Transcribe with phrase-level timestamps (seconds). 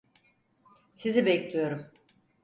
[0.95, 1.85] Sizi bekliyorum.